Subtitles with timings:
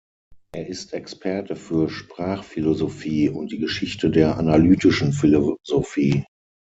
[0.51, 6.25] Er ist Experte für Sprachphilosophie und die Geschichte der Analytischen Philosophie.